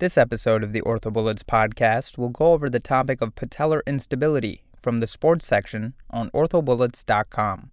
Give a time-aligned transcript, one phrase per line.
[0.00, 5.00] This episode of the OrthoBullets podcast will go over the topic of patellar instability from
[5.00, 7.70] the sports section on orthobullets.com.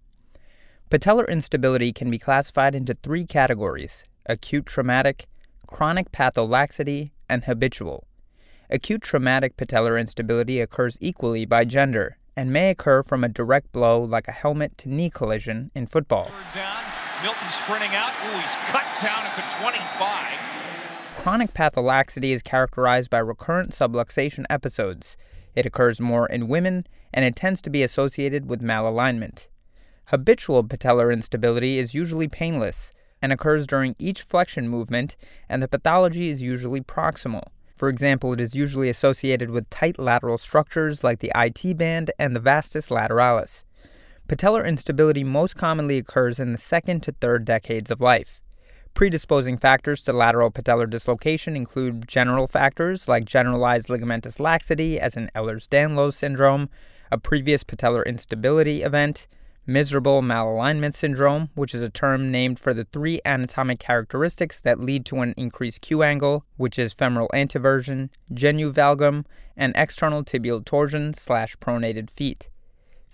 [0.92, 5.28] Patellar instability can be classified into three categories acute traumatic,
[5.68, 8.06] chronic patholaxity, and habitual.
[8.70, 14.04] Acute traumatic patellar instability occurs equally by gender and may occur from a direct blow
[14.04, 16.30] like a helmet to knee collision in football.
[16.54, 16.84] Down,
[17.24, 18.12] Milton sprinting out.
[18.26, 20.47] Ooh, he's cut down at the 25.
[21.28, 25.18] Chronic patholaxity is characterized by recurrent subluxation episodes.
[25.56, 29.50] It occurs more in women and it tends to be associated with malalignment.
[30.06, 35.18] Habitual patellar instability is usually painless and occurs during each flexion movement,
[35.50, 37.44] and the pathology is usually proximal.
[37.76, 42.38] For example, it is usually associated with tight lateral structures like the IT band and
[42.38, 43.66] the vastus lateralis.
[44.30, 48.40] Patellar instability most commonly occurs in the second to third decades of life.
[48.98, 55.30] Predisposing factors to lateral patellar dislocation include general factors like generalized ligamentous laxity, as in
[55.36, 56.68] Ehlers Danlos syndrome,
[57.12, 59.28] a previous patellar instability event,
[59.68, 65.06] miserable malalignment syndrome, which is a term named for the three anatomic characteristics that lead
[65.06, 71.14] to an increased Q angle, which is femoral anteversion, genu valgum, and external tibial torsion
[71.14, 72.50] slash pronated feet.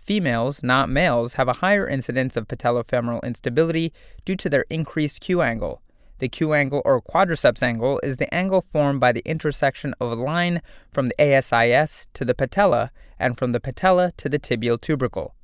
[0.04, 3.94] Females, not males, have a higher incidence of patellofemoral instability
[4.26, 5.82] due to their increased Q angle.
[6.20, 10.16] The Q angle or quadriceps angle is the angle formed by the intersection of a
[10.16, 15.36] line from the ASIS to the patella and from the patella to the tibial tubercle.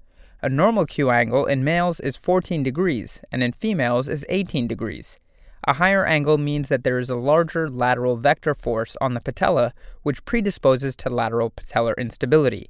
[0.42, 5.20] A normal Q angle in males is 14 degrees and in females is 18 degrees.
[5.66, 9.74] A higher angle means that there is a larger lateral vector force on the patella,
[10.04, 12.70] which predisposes to lateral patellar instability.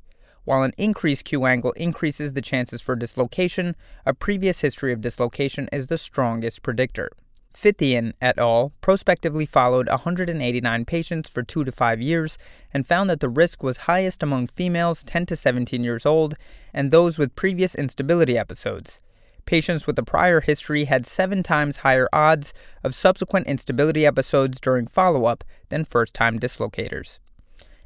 [0.50, 5.70] While an increased Q angle increases the chances for dislocation, a previous history of dislocation
[5.72, 7.12] is the strongest predictor.
[7.54, 8.74] Fithian et al.
[8.82, 12.40] prospectively followed 189 patients for 2 to 5 years
[12.74, 16.34] and found that the risk was highest among females 10 to 17 years old
[16.74, 19.02] and those with previous instability episodes.
[19.46, 24.88] Patients with a prior history had seven times higher odds of subsequent instability episodes during
[24.88, 27.20] follow up than first time dislocators.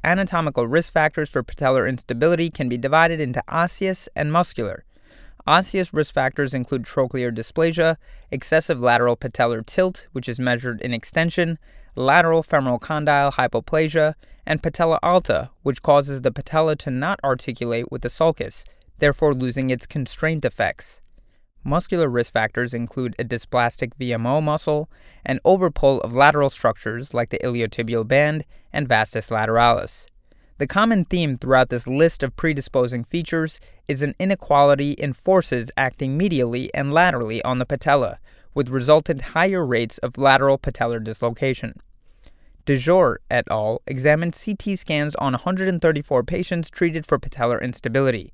[0.04, 4.84] Anatomical risk factors for patellar instability can be divided into osseous and muscular.
[5.46, 7.96] Osseous risk factors include trochlear dysplasia,
[8.30, 11.58] excessive lateral patellar tilt, which is measured in extension,
[11.96, 14.14] lateral femoral condyle hypoplasia,
[14.44, 18.66] and patella alta, which causes the patella to not articulate with the sulcus,
[18.98, 21.00] therefore losing its constraint effects.
[21.64, 24.90] Muscular risk factors include a dysplastic VMO muscle
[25.24, 30.06] and overpull of lateral structures like the iliotibial band and vastus lateralis.
[30.58, 36.18] The common theme throughout this list of predisposing features is an inequality in forces acting
[36.18, 38.18] medially and laterally on the patella,
[38.52, 41.80] with resultant higher rates of lateral patellar dislocation.
[42.66, 43.82] DeJour et al.
[43.86, 48.32] examined CT scans on 134 patients treated for patellar instability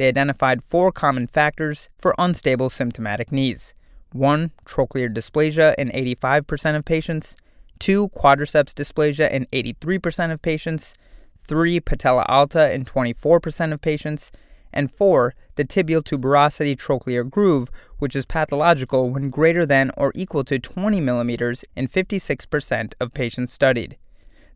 [0.00, 3.74] they identified four common factors for unstable symptomatic knees
[4.12, 4.50] 1.
[4.64, 7.36] Trochlear dysplasia in 85% of patients,
[7.80, 8.08] 2.
[8.08, 10.94] Quadriceps dysplasia in 83% of patients,
[11.42, 11.80] 3.
[11.80, 14.32] Patella alta in 24% of patients,
[14.72, 15.34] and 4.
[15.56, 20.98] The tibial tuberosity trochlear groove, which is pathological when greater than or equal to 20
[21.02, 23.98] millimeters in 56% of patients studied.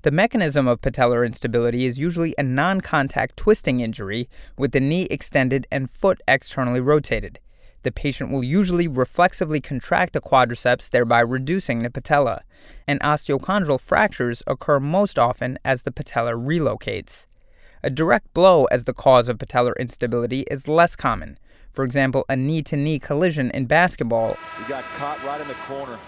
[0.05, 4.29] The mechanism of patellar instability is usually a non contact twisting injury
[4.59, 7.41] with the knee extended and foot externally rotated.
[7.85, 12.43] The patient will usually reflexively contract the quadriceps, thereby reducing the patella.
[12.87, 17.25] And osteochondral fractures occur most often as the patella relocates.
[17.83, 21.39] A direct blow as the cause of patellar instability is less common.
[21.73, 24.37] For example, a knee to knee collision in basketball.
[24.59, 25.99] He got caught right in the corner.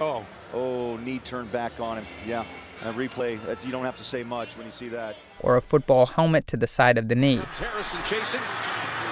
[0.00, 0.24] Oh.
[0.54, 2.06] Oh, knee turned back on him.
[2.26, 2.44] Yeah.
[2.84, 5.16] A replay, that's, you don't have to say much when you see that.
[5.40, 7.40] Or a football helmet to the side of the knee.
[7.58, 8.40] Harrison chasing.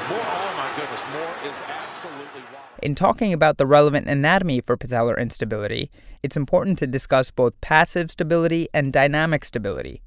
[0.09, 2.65] Moore, oh my goodness, Moore is absolutely wild.
[2.81, 5.91] In talking about the relevant anatomy for patellar instability,
[6.23, 10.01] it's important to discuss both passive stability and dynamic stability.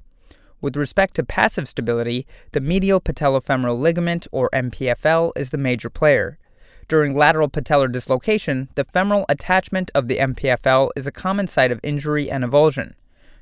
[0.62, 6.38] With respect to passive stability, the medial patellofemoral ligament, or MPFL, is the major player.
[6.90, 11.78] During lateral patellar dislocation, the femoral attachment of the MPFL is a common site of
[11.84, 12.94] injury and avulsion.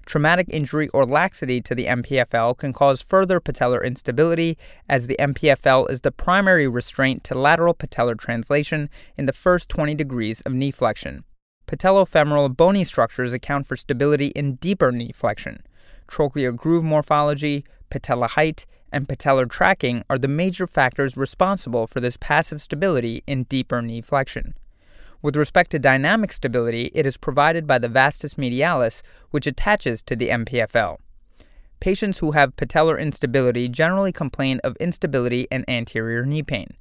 [0.05, 5.91] Traumatic injury or laxity to the MPFL can cause further patellar instability, as the MPFL
[5.91, 10.71] is the primary restraint to lateral patellar translation in the first 20 degrees of knee
[10.71, 11.25] flexion.
[11.67, 15.63] Patellofemoral bony structures account for stability in deeper knee flexion.
[16.07, 22.17] Trochlear groove morphology, patella height, and patellar tracking are the major factors responsible for this
[22.17, 24.55] passive stability in deeper knee flexion.
[25.21, 30.15] With respect to dynamic stability, it is provided by the vastus medialis, which attaches to
[30.15, 30.99] the MPFL.
[31.81, 36.75] Patients who have patellar instability generally complain of instability and anterior knee pain.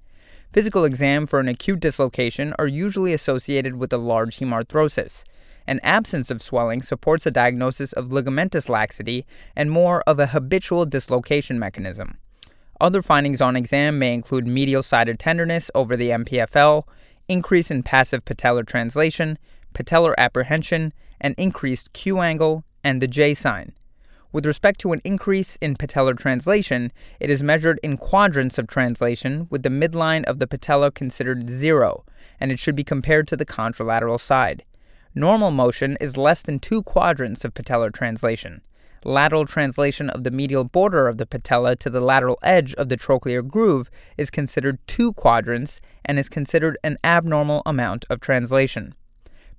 [0.52, 5.24] Physical exam for an acute dislocation are usually associated with a large hemarthrosis.
[5.68, 9.26] An absence of swelling supports a diagnosis of ligamentous laxity
[9.56, 12.18] and more of a habitual dislocation mechanism.
[12.80, 16.84] Other findings on exam may include medial sided tenderness over the MPFL,
[17.28, 19.38] increase in passive patellar translation,
[19.74, 23.74] patellar apprehension, and increased Q angle and the J sign.
[24.32, 29.48] With respect to an increase in patellar translation, it is measured in quadrants of translation
[29.50, 32.06] with the midline of the patella considered zero,
[32.40, 34.64] and it should be compared to the contralateral side.
[35.18, 38.62] Normal motion is less than two quadrants of patellar translation.
[39.04, 42.98] Lateral translation of the medial border of the patella to the lateral edge of the
[42.98, 48.94] trochlear groove is considered two quadrants and is considered an abnormal amount of translation.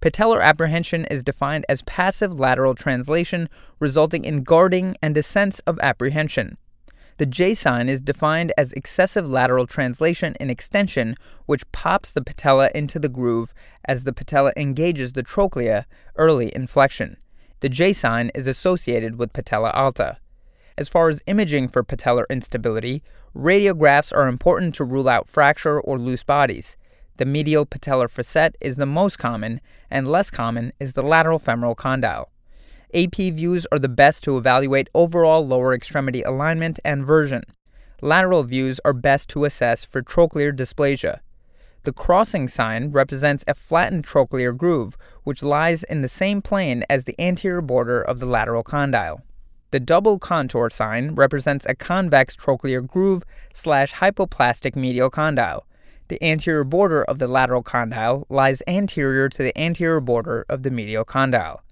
[0.00, 3.48] Patellar apprehension is defined as passive lateral translation
[3.80, 6.56] resulting in guarding and a sense of apprehension.
[7.18, 11.16] The J sign is defined as excessive lateral translation and extension,
[11.46, 13.52] which pops the patella into the groove
[13.86, 15.84] as the patella engages the trochlea
[16.14, 17.16] early in flexion.
[17.58, 20.18] The J sign is associated with patella alta.
[20.76, 23.02] As far as imaging for patellar instability,
[23.34, 26.76] radiographs are important to rule out fracture or loose bodies.
[27.16, 29.60] The medial patellar facet is the most common,
[29.90, 32.30] and less common is the lateral femoral condyle.
[32.94, 37.42] AP views are the best to evaluate overall lower extremity alignment and version.
[38.00, 41.20] Lateral views are best to assess for trochlear dysplasia.
[41.82, 47.04] The crossing sign represents a flattened trochlear groove, which lies in the same plane as
[47.04, 49.22] the anterior border of the lateral condyle.
[49.70, 55.66] The double contour sign represents a convex trochlear groove slash hypoplastic medial condyle.
[56.08, 60.70] The anterior border of the lateral condyle lies anterior to the anterior border of the
[60.70, 61.62] medial condyle.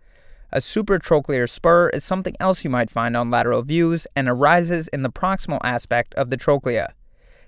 [0.56, 5.02] A supratrochlear spur is something else you might find on lateral views and arises in
[5.02, 6.94] the proximal aspect of the trochlea.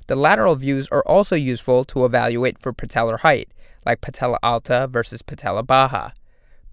[0.08, 3.48] The lateral views are also useful to evaluate for patellar height,
[3.86, 6.10] like patella alta versus patella baja.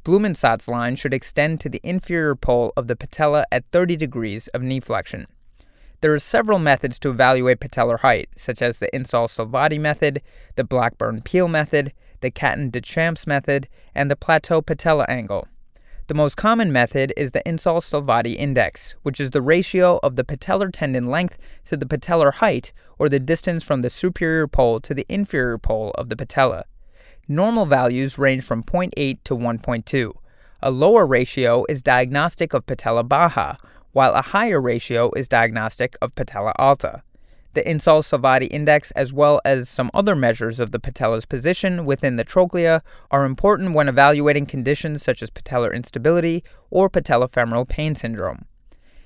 [0.04, 4.62] Blumensaat's line should extend to the inferior pole of the patella at 30 degrees of
[4.62, 5.28] knee flexion.
[6.02, 10.22] There are several methods to evaluate patellar height, such as the Insall-Salvati method,
[10.58, 15.48] the Blackburn-Peel method, the Caton-Deschamps method, and the plateau patella angle.
[16.08, 20.70] The most common method is the Insall-Salvati index, which is the ratio of the patellar
[20.72, 21.36] tendon length
[21.66, 25.90] to the patellar height, or the distance from the superior pole to the inferior pole
[25.96, 26.66] of the patella.
[27.28, 30.14] Normal values range from 0.8 to 1.2.
[30.62, 33.56] A lower ratio is diagnostic of patella baja,
[33.92, 37.02] while a higher ratio is diagnostic of patella alta.
[37.56, 42.26] The Insall-Salvati index, as well as some other measures of the patella's position within the
[42.26, 48.44] trochlea, are important when evaluating conditions such as patellar instability or patellofemoral pain syndrome.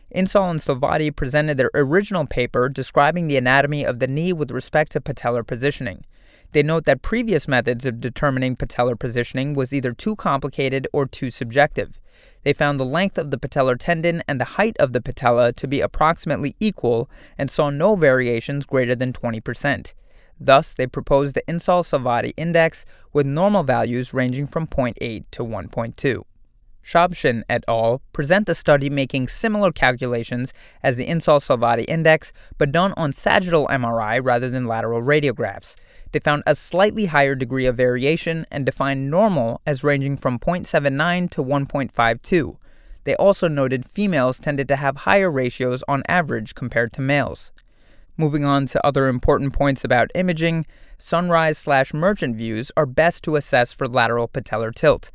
[0.10, 4.94] Insall and Salvati presented their original paper describing the anatomy of the knee with respect
[4.94, 6.04] to patellar positioning.
[6.52, 11.30] They note that previous methods of determining patellar positioning was either too complicated or too
[11.30, 12.00] subjective.
[12.44, 15.68] They found the length of the patellar tendon and the height of the patella to
[15.68, 19.94] be approximately equal and saw no variations greater than 20%.
[20.40, 26.24] Thus, they proposed the Insall-Salvati index with normal values ranging from 0.8 to 1.2.
[26.82, 28.02] Shabshin et al.
[28.14, 34.20] present the study making similar calculations as the Insall-Salvati index, but done on sagittal MRI
[34.24, 35.76] rather than lateral radiographs.
[36.12, 41.30] They found a slightly higher degree of variation and defined normal as ranging from 0.79
[41.32, 42.58] to 1.52.
[43.04, 47.52] They also noted females tended to have higher ratios on average compared to males.
[48.18, 50.66] Moving on to other important points about imaging,
[50.98, 55.12] sunrise slash merchant views are best to assess for lateral patellar tilt.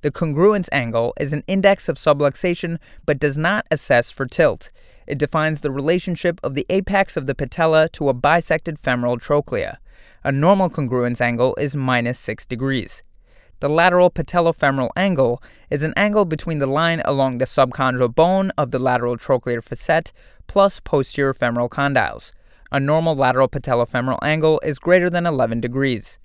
[0.00, 4.70] The congruence angle is an index of subluxation but does not assess for tilt.
[5.06, 9.78] It defines the relationship of the apex of the patella to a bisected femoral trochlea.
[10.24, 13.04] A normal congruence angle is minus 6 degrees.
[13.60, 18.72] The lateral patellofemoral angle is an angle between the line along the subchondral bone of
[18.72, 20.12] the lateral trochlear facet
[20.48, 22.32] plus posterior femoral condyles.
[22.72, 26.18] A normal lateral patellofemoral angle is greater than 11 degrees.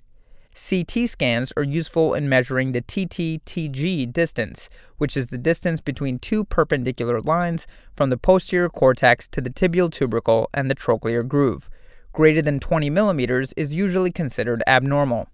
[0.54, 6.44] CT scans are useful in measuring the TT-TG distance, which is the distance between two
[6.44, 11.68] perpendicular lines from the posterior cortex to the tibial tubercle and the trochlear groove.
[12.14, 15.26] Greater than 20 millimeters is usually considered abnormal.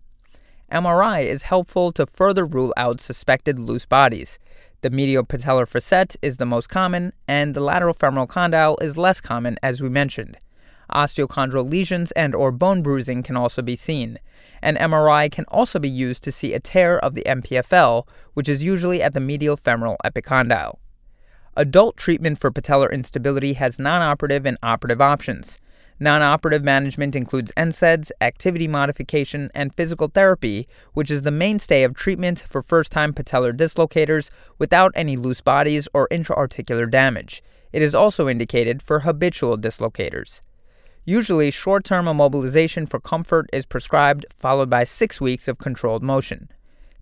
[0.72, 4.38] MRI is helpful to further rule out suspected loose bodies.
[4.80, 9.20] The medial patellar facet is the most common, and the lateral femoral condyle is less
[9.20, 10.38] common, as we mentioned.
[10.90, 14.18] Osteochondral lesions and or bone bruising can also be seen.
[14.62, 18.64] An MRI can also be used to see a tear of the MPFL, which is
[18.64, 20.78] usually at the medial femoral epicondyle.
[21.58, 25.58] Adult treatment for patellar instability has non-operative and operative options.
[26.02, 32.42] Non-operative management includes NSAIDs, activity modification, and physical therapy, which is the mainstay of treatment
[32.48, 37.42] for first-time patellar dislocators without any loose bodies or intra-articular damage.
[37.70, 40.40] It is also indicated for habitual dislocators.
[41.04, 46.48] Usually, short term immobilization for comfort is prescribed, followed by six weeks of controlled motion.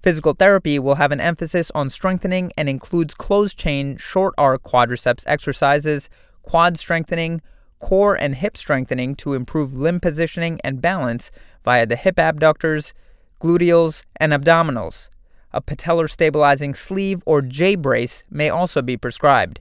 [0.03, 5.23] Physical therapy will have an emphasis on strengthening and includes closed chain short arc quadriceps
[5.27, 6.09] exercises,
[6.43, 7.43] quad strengthening,
[7.79, 11.31] core and hip strengthening to improve limb positioning and balance
[11.65, 12.95] via the hip abductors,
[13.41, 15.09] gluteals, and abdominals.
[15.53, 19.61] A patellar stabilizing sleeve or J brace may also be prescribed.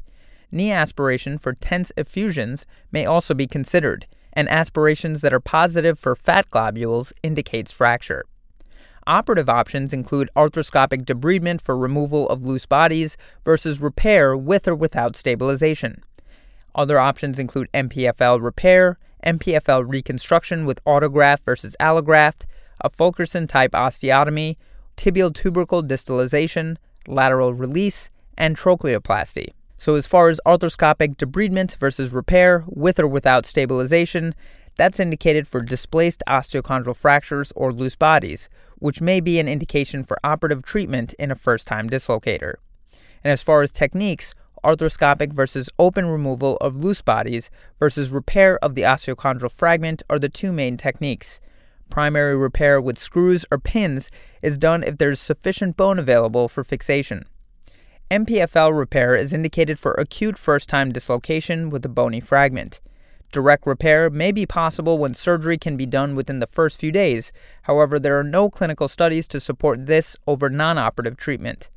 [0.51, 4.07] Knee aspiration for tense effusions may also be considered
[4.38, 8.24] and aspirations that are positive for fat globules indicates fracture.
[9.07, 15.15] Operative options include arthroscopic debridement for removal of loose bodies versus repair with or without
[15.15, 16.03] stabilization.
[16.77, 22.46] Other options include MPFL repair, MPFL reconstruction with autograft versus allograft,
[22.79, 24.57] a Fulkerson type osteotomy,
[24.96, 29.48] tibial tubercle distalization, lateral release, and trochleoplasty.
[29.79, 34.36] So, as far as arthroscopic debridement versus repair with or without stabilization,
[34.75, 40.19] that's indicated for displaced osteochondral fractures or loose bodies, which may be an indication for
[40.24, 42.55] operative treatment in a first time dislocator.
[43.24, 44.36] And as far as techniques,
[44.67, 50.27] arthroscopic versus open removal of loose bodies versus repair of the osteochondral fragment are the
[50.27, 51.39] two main techniques.
[51.89, 56.65] Primary repair with screws or pins is done if there is sufficient bone available for
[56.65, 57.24] fixation.
[58.12, 62.81] MPFL repair is indicated for acute first time dislocation with a bony fragment.
[63.31, 67.31] Direct repair may be possible when surgery can be done within the first few days,
[67.63, 71.69] however, there are no clinical studies to support this over non operative treatment.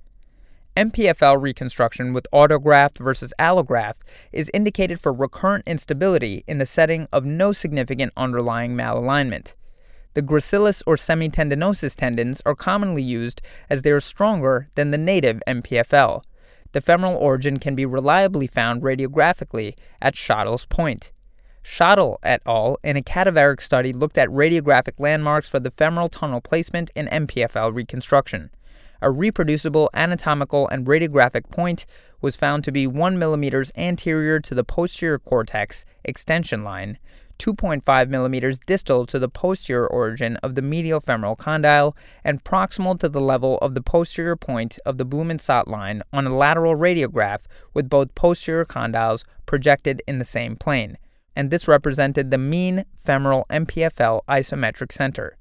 [0.76, 7.24] MPFL reconstruction with autograft versus allograft is indicated for recurrent instability in the setting of
[7.24, 9.54] no significant underlying malalignment.
[10.14, 15.42] The gracilis or semitendinosus tendons are commonly used as they are stronger than the native
[15.46, 16.22] MPFL.
[16.70, 21.10] The femoral origin can be reliably found radiographically at Schottle's point.
[21.62, 22.78] Schottle et al.
[22.84, 27.74] in a cadaveric study looked at radiographic landmarks for the femoral tunnel placement in MPFL
[27.74, 28.50] reconstruction.
[29.02, 31.86] A reproducible anatomical and radiographic point
[32.20, 36.98] was found to be 1 mm anterior to the posterior cortex extension line,
[37.38, 43.08] 2.5 millimeters distal to the posterior origin of the medial femoral condyle and proximal to
[43.08, 47.40] the level of the posterior point of the Blumensaat line on a lateral radiograph
[47.72, 50.98] with both posterior condyles projected in the same plane.
[51.34, 55.38] And this represented the mean femoral MPFL isometric center.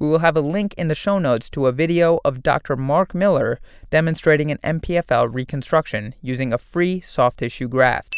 [0.00, 2.74] We will have a link in the show notes to a video of Dr.
[2.74, 8.16] Mark Miller demonstrating an MPFL reconstruction using a free soft tissue graft.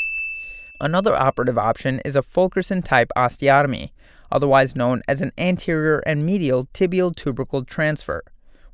[0.81, 3.91] Another operative option is a Fulkerson type osteotomy,
[4.31, 8.23] otherwise known as an anterior and medial tibial tubercle transfer,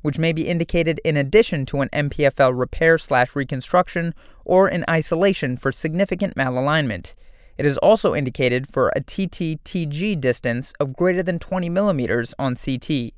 [0.03, 4.13] which may be indicated in addition to an MPFL repair slash reconstruction
[4.45, 7.13] or in isolation for significant malalignment.
[7.59, 13.11] It is also indicated for a TTTG distance of greater than 20 millimeters on CT.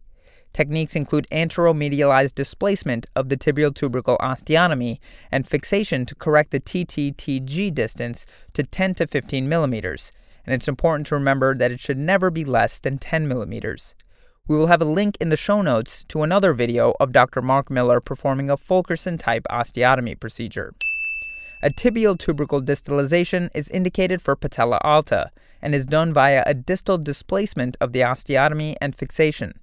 [0.52, 4.98] Techniques include anteromedialized displacement of the tibial tubercle osteotomy
[5.32, 10.12] and fixation to correct the TTTG distance to 10 to 15 millimeters,
[10.44, 13.94] and it's important to remember that it should never be less than 10 millimeters.
[14.48, 17.44] We will have a link in the show notes to another video of Dr.
[17.44, 20.74] Mark Miller performing a Fulkerson type osteotomy procedure.
[21.64, 25.30] A tibial tubercle distalization is indicated for patella alta
[25.62, 29.54] and is done via a distal displacement of the osteotomy and fixation.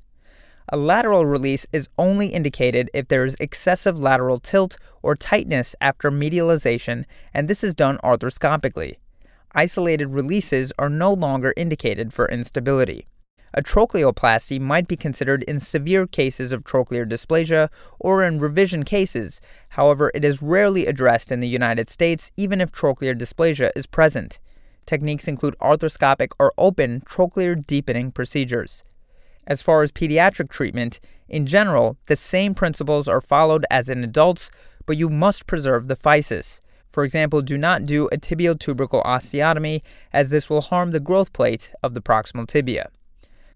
[0.68, 6.10] A lateral release is only indicated if there is excessive lateral tilt or tightness after
[6.10, 8.96] medialization, and this is done arthroscopically.
[9.52, 13.08] Isolated releases are no longer indicated for instability.
[13.54, 19.40] A trochleoplasty might be considered in severe cases of trochlear dysplasia or in revision cases.
[19.70, 24.38] However, it is rarely addressed in the United States even if trochlear dysplasia is present.
[24.84, 28.84] Techniques include arthroscopic or open trochlear deepening procedures.
[29.46, 34.50] As far as pediatric treatment, in general, the same principles are followed as in adults,
[34.84, 36.60] but you must preserve the physis.
[36.90, 41.32] For example, do not do a tibial tubercle osteotomy, as this will harm the growth
[41.32, 42.90] plate of the proximal tibia.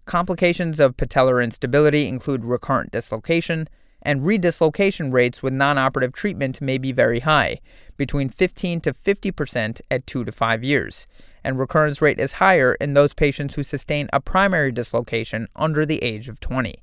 [0.05, 3.69] Complications of patellar instability include recurrent dislocation,
[4.03, 7.61] and redislocation rates with non-operative treatment may be very high,
[7.97, 11.07] between 15 to 50% at 2 to 5 years,
[11.45, 16.03] and recurrence rate is higher in those patients who sustain a primary dislocation under the
[16.03, 16.83] age of 20.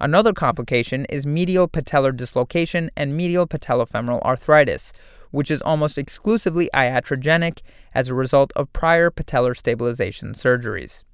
[0.00, 4.92] Another complication is medial patellar dislocation and medial patellofemoral arthritis,
[5.30, 7.60] which is almost exclusively iatrogenic
[7.94, 11.04] as a result of prior patellar stabilization surgeries.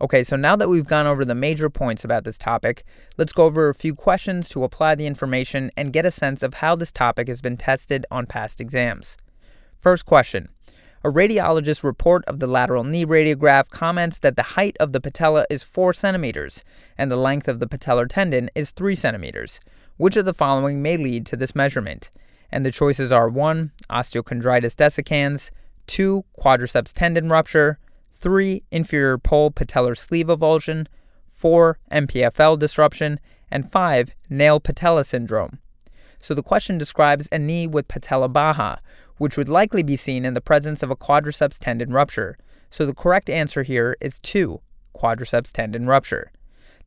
[0.00, 2.84] Okay, so now that we've gone over the major points about this topic,
[3.16, 6.54] let's go over a few questions to apply the information and get a sense of
[6.54, 9.16] how this topic has been tested on past exams.
[9.80, 10.50] First question
[11.02, 15.46] A radiologist's report of the lateral knee radiograph comments that the height of the patella
[15.50, 16.62] is 4 centimeters
[16.96, 19.58] and the length of the patellar tendon is 3 centimeters.
[19.96, 22.12] Which of the following may lead to this measurement?
[22.52, 23.72] And the choices are 1.
[23.90, 25.50] Osteochondritis dissecans,
[25.88, 26.24] 2.
[26.40, 27.80] Quadriceps tendon rupture,
[28.18, 28.64] 3.
[28.72, 30.86] Inferior pole patellar sleeve avulsion,
[31.30, 31.78] 4.
[31.92, 33.20] MPFL disruption,
[33.50, 34.12] and 5.
[34.28, 35.60] Nail patella syndrome.
[36.20, 38.76] So the question describes a knee with patella baja,
[39.18, 42.36] which would likely be seen in the presence of a quadriceps tendon rupture.
[42.70, 44.60] So the correct answer here is 2.
[44.96, 46.32] Quadriceps tendon rupture.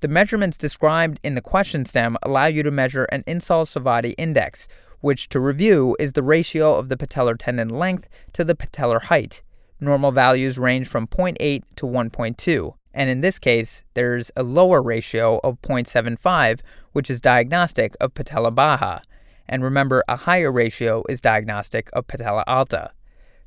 [0.02, 4.68] The measurements described in the question stem allow you to measure an Insall-Salvati index,
[5.00, 9.42] which, to review, is the ratio of the patellar tendon length to the patellar height.
[9.84, 15.40] Normal values range from 0.8 to 1.2, and in this case, there's a lower ratio
[15.44, 16.60] of 0.75,
[16.92, 19.00] which is diagnostic of patella baja.
[19.50, 22.92] And remember, a higher ratio is diagnostic of patella alta.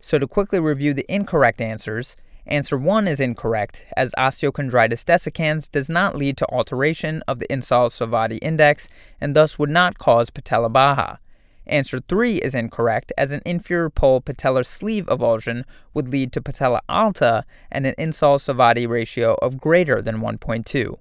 [0.00, 2.16] So, to quickly review the incorrect answers,
[2.48, 8.40] answer 1 is incorrect, as osteochondritis dissecans does not lead to alteration of the Insall-Salvati
[8.42, 8.88] index
[9.20, 11.18] and thus would not cause patella baja.
[11.66, 16.82] Answer 3 is incorrect, as an inferior pole patellar sleeve avulsion would lead to patella
[16.88, 20.98] alta and an Insall-Salvati ratio of greater than 1.2.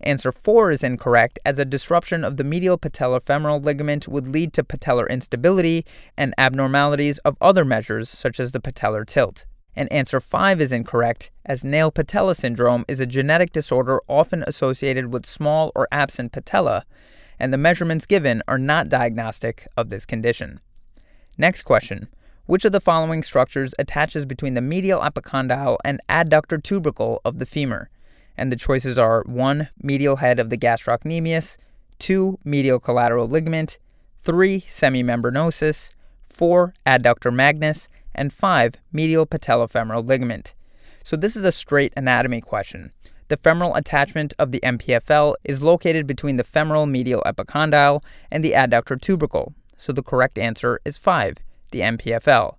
[0.00, 4.62] Answer 4 is incorrect, as a disruption of the medial patellofemoral ligament would lead to
[4.62, 5.84] patellar instability
[6.16, 9.46] and abnormalities of other measures, such as the patellar tilt.
[9.74, 15.12] And answer 5 is incorrect, as nail patella syndrome is a genetic disorder often associated
[15.12, 16.84] with small or absent patella
[17.38, 20.60] and the measurements given are not diagnostic of this condition.
[21.38, 22.08] Next question
[22.46, 27.46] Which of the following structures attaches between the medial epicondyle and adductor tubercle of the
[27.46, 27.90] femur?
[28.36, 29.68] And the choices are 1.
[29.82, 31.56] Medial head of the gastrocnemius,
[31.98, 32.38] 2.
[32.44, 33.78] Medial collateral ligament,
[34.22, 34.60] 3.
[34.62, 35.92] Semimembranosus,
[36.24, 36.74] 4.
[36.86, 38.74] Adductor magnus, and 5.
[38.92, 40.54] Medial patellofemoral ligament.
[41.02, 42.92] So this is a straight anatomy question.
[43.28, 48.52] The femoral attachment of the MPFL is located between the femoral medial epicondyle and the
[48.52, 51.38] adductor tubercle, so the correct answer is 5,
[51.72, 52.54] the MPFL.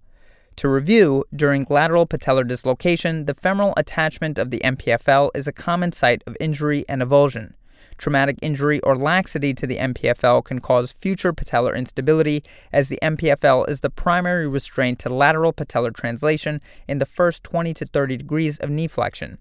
[0.57, 5.93] To review, during lateral patellar dislocation, the femoral attachment of the MPFL is a common
[5.93, 7.53] site of injury and avulsion.
[7.97, 13.69] Traumatic injury or laxity to the MPFL can cause future patellar instability, as the MPFL
[13.69, 18.57] is the primary restraint to lateral patellar translation in the first 20 to 30 degrees
[18.59, 19.37] of knee flexion.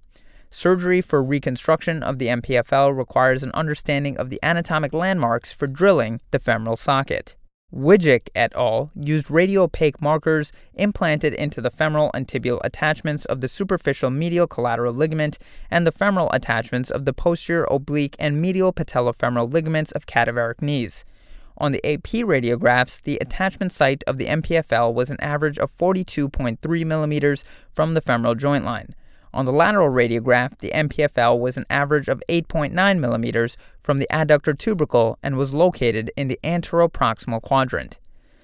[0.50, 6.20] Surgery for reconstruction of the MPFL requires an understanding of the anatomic landmarks for drilling
[6.30, 7.36] the femoral socket.
[7.74, 8.90] Wijdicks et al.
[8.94, 14.94] used radiopaque markers implanted into the femoral and tibial attachments of the superficial medial collateral
[14.94, 15.36] ligament
[15.68, 21.04] and the femoral attachments of the posterior oblique and medial patellofemoral ligaments of cadaveric knees.
[21.58, 26.86] On the AP radiographs, the attachment site of the MPFL was an average of 42.3
[26.86, 28.94] millimeters from the femoral joint line.
[29.36, 34.56] On the lateral radiograph, the MPFL was an average of 8.9 millimeters from the adductor
[34.56, 37.98] tubercle and was located in the anteroproximal quadrant.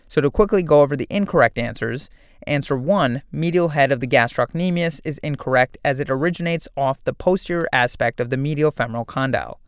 [0.07, 2.11] So, to quickly go over the incorrect answers,
[2.47, 7.67] answer 1, medial head of the gastrocnemius, is incorrect as it originates off the posterior
[7.73, 9.61] aspect of the medial femoral condyle.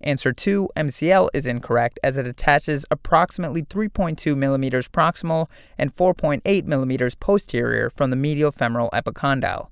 [0.00, 7.14] Answer 2, MCL, is incorrect as it attaches approximately 3.2 millimeters proximal and 4.8 millimeters
[7.14, 9.69] posterior from the medial femoral epicondyle.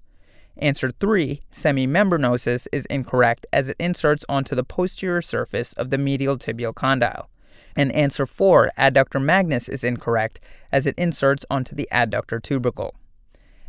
[0.60, 6.36] Answer 3, semimembranosus, is incorrect as it inserts onto the posterior surface of the medial
[6.36, 7.28] tibial condyle.
[7.76, 10.40] And answer 4, adductor magnus, is incorrect
[10.72, 12.96] as it inserts onto the adductor tubercle.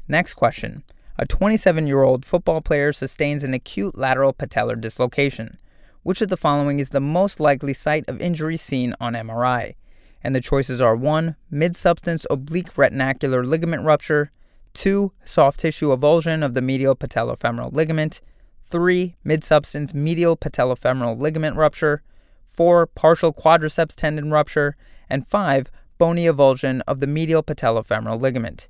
[0.08, 0.84] Next question.
[1.20, 5.60] A 27 year old football player sustains an acute lateral patellar dislocation.
[6.02, 9.76] Which of the following is the most likely site of injury seen on MRI?
[10.24, 11.36] And the choices are 1.
[11.52, 14.32] Mid substance oblique retinacular ligament rupture,
[14.74, 15.12] 2.
[15.24, 18.22] Soft tissue avulsion of the medial patellofemoral ligament.
[18.70, 19.16] 3.
[19.24, 22.04] Mid-substance medial patellofemoral ligament rupture.
[22.52, 22.88] 4.
[22.88, 24.76] Partial quadriceps tendon rupture.
[25.10, 25.72] And 5.
[25.98, 28.68] Bony avulsion of the medial patellofemoral ligament.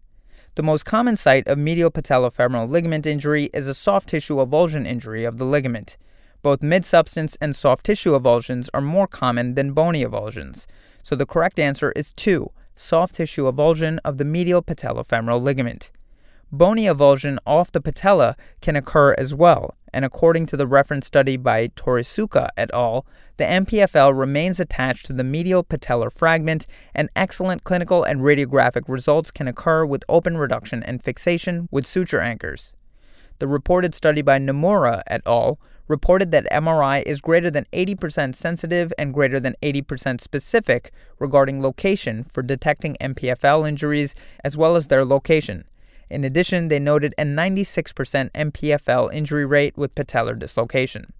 [0.55, 5.23] The most common site of medial patellofemoral ligament injury is a soft tissue avulsion injury
[5.23, 5.95] of the ligament.
[6.41, 10.65] Both mid substance and soft tissue avulsions are more common than bony avulsions.
[11.03, 15.91] So the correct answer is 2, soft tissue avulsion of the medial patellofemoral ligament.
[16.51, 21.35] Bony avulsion off the patella can occur as well, and according to the reference study
[21.35, 26.65] by Torisuka et al., the MPFL remains attached to the medial patellar fragment,
[26.95, 32.21] and excellent clinical and radiographic results can occur with open reduction and fixation with suture
[32.21, 32.73] anchors.
[33.39, 35.61] The reported study by Nomura et al.
[35.87, 42.25] reported that MRI is greater than 80% sensitive and greater than 80% specific regarding location
[42.25, 45.63] for detecting MPFL injuries as well as their location.
[46.09, 51.13] In addition, they noted a 96% MPFL injury rate with patellar dislocation.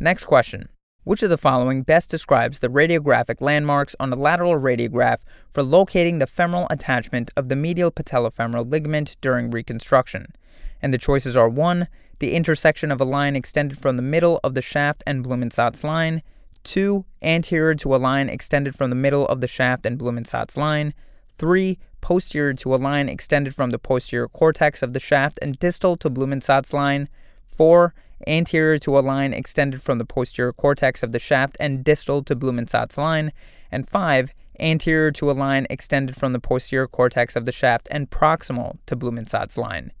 [0.00, 0.70] Next question.
[1.04, 5.18] Which of the following best describes the radiographic landmarks on a lateral radiograph
[5.52, 10.32] for locating the femoral attachment of the medial patellofemoral ligament during reconstruction?
[10.82, 11.88] And the choices are 1.
[12.18, 16.22] The intersection of a line extended from the middle of the shaft and Blumensaat line,
[16.64, 17.04] 2.
[17.22, 20.94] Anterior to a line extended from the middle of the shaft and Blumensaat line,
[21.38, 25.96] 3 posterior to a line extended from the posterior cortex of the shaft and distal
[25.96, 27.08] to Blumensaat line.
[27.46, 27.94] 4.
[28.26, 32.36] Anterior to a line extended from the posterior cortex of the shaft and distal to
[32.36, 33.32] Blumensaat line.
[33.70, 34.32] And 5.
[34.60, 38.96] Anterior to a line extended from the posterior cortex of the shaft and proximal to
[38.96, 39.92] Blumensaat line.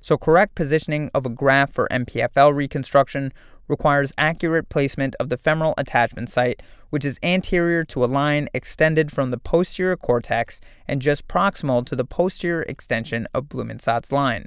[0.00, 3.32] So, correct positioning of a graft for MPFL reconstruction
[3.66, 9.12] requires accurate placement of the femoral attachment site, which is anterior to a line extended
[9.12, 14.46] from the posterior cortex and just proximal to the posterior extension of Blumensaat's line.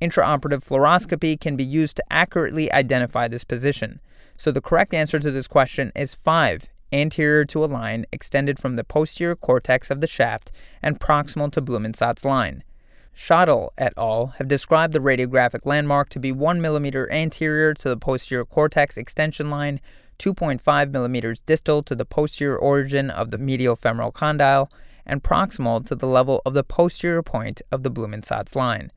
[0.00, 4.00] Intraoperative fluoroscopy can be used to accurately identify this position.
[4.36, 8.76] So the correct answer to this question is 5, anterior to a line extended from
[8.76, 10.50] the posterior cortex of the shaft
[10.82, 12.64] and proximal to Blumensaat's line.
[13.14, 14.28] Schottle et al.
[14.38, 19.50] have described the radiographic landmark to be 1 mm anterior to the posterior cortex extension
[19.50, 19.80] line,
[20.18, 24.70] 2.5 mm distal to the posterior origin of the medial femoral condyle,
[25.04, 28.90] and proximal to the level of the posterior point of the Blumensaat's line.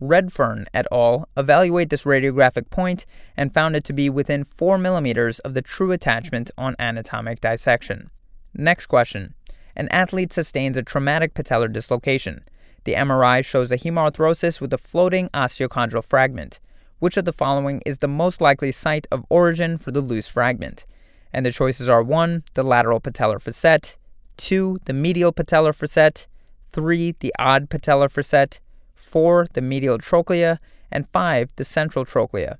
[0.00, 1.26] Redfern et al.
[1.36, 5.92] evaluate this radiographic point and found it to be within 4 mm of the true
[5.92, 8.10] attachment on anatomic dissection.
[8.52, 9.34] Next question.
[9.74, 12.44] An athlete sustains a traumatic patellar dislocation.
[12.86, 16.60] The MRI shows a hemarthrosis with a floating osteochondral fragment.
[17.00, 20.86] Which of the following is the most likely site of origin for the loose fragment?
[21.32, 22.44] And the choices are 1.
[22.54, 23.96] The lateral patellar facet,
[24.36, 24.78] 2.
[24.84, 26.28] The medial patellar facet,
[26.70, 27.16] 3.
[27.18, 28.60] The odd patellar facet,
[28.94, 29.46] 4.
[29.52, 30.60] The medial trochlea,
[30.92, 31.56] and 5.
[31.56, 32.56] The central trochlea.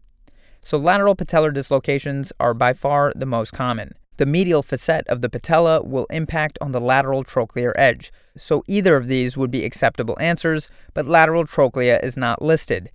[0.65, 3.95] So lateral patellar dislocations are by far the most common.
[4.19, 8.97] The medial facet of the patella will impact on the lateral trochlear edge, so either
[8.97, 12.91] of these would be acceptable answers, but lateral trochlea is not listed.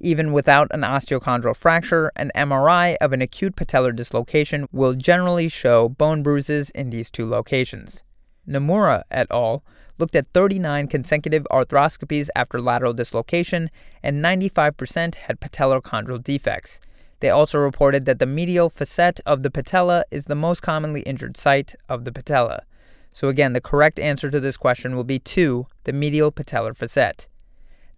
[0.00, 5.88] Even without an osteochondral fracture, an MRI of an acute patellar dislocation will generally show
[5.88, 8.02] bone bruises in these two locations.
[8.46, 9.64] Nomura et al.
[9.98, 13.70] looked at 39 consecutive arthroscopies after lateral dislocation,
[14.02, 16.80] and 95% had patellar chondral defects.
[17.20, 21.36] They also reported that the medial facet of the patella is the most commonly injured
[21.36, 22.64] site of the patella.
[23.12, 27.28] So, again, the correct answer to this question will be 2, the medial patellar facet.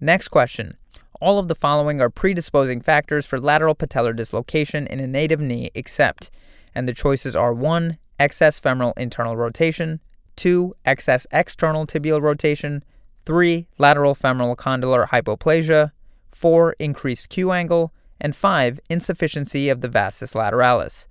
[0.00, 0.76] Next question.
[1.20, 5.70] All of the following are predisposing factors for lateral patellar dislocation in a native knee
[5.74, 6.30] except,
[6.72, 7.98] and the choices are 1.
[8.20, 10.00] Excess femoral internal rotation,
[10.36, 10.76] 2.
[10.84, 12.84] Excess external tibial rotation,
[13.24, 13.66] 3.
[13.78, 15.90] Lateral femoral condylar hypoplasia,
[16.30, 16.76] 4.
[16.78, 18.80] Increased Q angle, and 5.
[18.88, 21.06] Insufficiency of the vastus lateralis.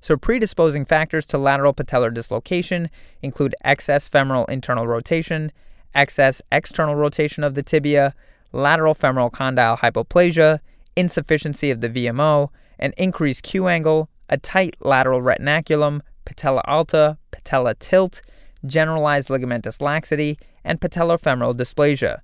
[0.00, 2.88] So, predisposing factors to lateral patellar dislocation
[3.22, 5.52] include excess femoral internal rotation,
[5.94, 8.14] excess external rotation of the tibia,
[8.52, 10.60] lateral femoral condyle hypoplasia,
[10.96, 17.74] insufficiency of the VMO, an increased Q angle, a tight lateral retinaculum, patella alta, patella
[17.74, 18.22] tilt,
[18.64, 22.20] generalized ligamentous laxity, and patellofemoral dysplasia.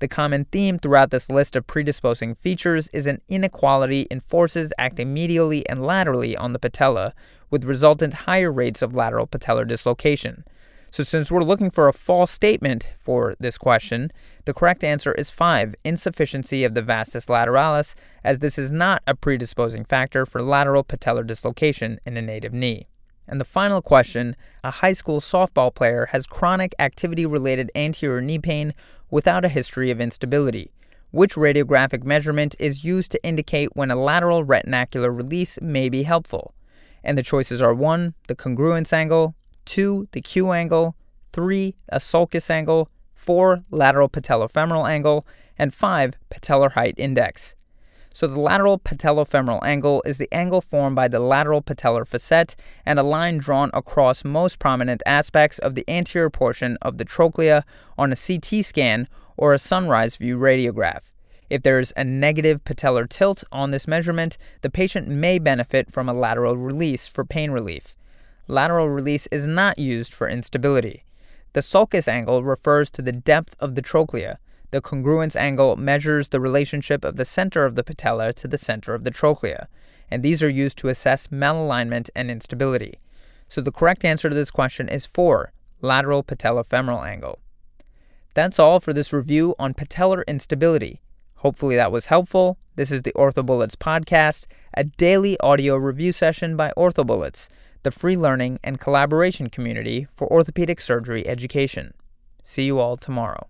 [0.00, 5.12] The common theme throughout this list of predisposing features is an inequality in forces acting
[5.12, 7.14] medially and laterally on the patella,
[7.50, 10.44] with resultant higher rates of lateral patellar dislocation.
[10.90, 14.10] So, since we're looking for a false statement for this question,
[14.44, 19.16] the correct answer is 5 insufficiency of the vastus lateralis, as this is not a
[19.16, 22.86] predisposing factor for lateral patellar dislocation in a native knee.
[23.28, 24.34] And the final question
[24.64, 28.72] a high school softball player has chronic activity related anterior knee pain
[29.10, 30.72] without a history of instability.
[31.10, 36.54] Which radiographic measurement is used to indicate when a lateral retinacular release may be helpful?
[37.02, 38.14] And the choices are 1.
[38.26, 40.08] The congruence angle, 2.
[40.12, 40.96] The Q angle,
[41.32, 41.74] 3.
[41.88, 43.62] A sulcus angle, 4.
[43.70, 45.26] Lateral patellofemoral angle,
[45.58, 46.18] and 5.
[46.30, 47.54] Patellar height index.
[48.12, 52.98] So the lateral patellofemoral angle is the angle formed by the lateral patellar facet and
[52.98, 57.64] a line drawn across most prominent aspects of the anterior portion of the trochlea
[57.96, 61.10] on a CT scan or a sunrise view radiograph.
[61.48, 66.08] If there is a negative patellar tilt on this measurement, the patient may benefit from
[66.08, 67.96] a lateral release for pain relief.
[68.48, 71.04] Lateral release is not used for instability.
[71.54, 74.38] The sulcus angle refers to the depth of the trochlea.
[74.70, 78.94] The congruence angle measures the relationship of the center of the patella to the center
[78.94, 79.66] of the trochlea,
[80.10, 82.98] and these are used to assess malalignment and instability.
[83.48, 87.38] So the correct answer to this question is 4, lateral patellofemoral angle.
[88.34, 91.00] That's all for this review on patellar instability.
[91.36, 92.58] Hopefully that was helpful.
[92.76, 97.48] This is the OrthoBullets podcast, a daily audio review session by OrthoBullets,
[97.84, 101.94] the free learning and collaboration community for orthopedic surgery education.
[102.42, 103.46] See you all tomorrow.